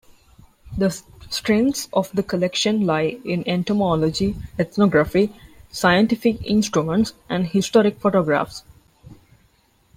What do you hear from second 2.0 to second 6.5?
the collection lie in entomology, ethnography, scientific